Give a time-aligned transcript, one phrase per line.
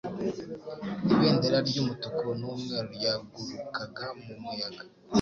[1.13, 4.83] Ibendera ry'umutuku n'umweru ryagurukaga mu muyaga.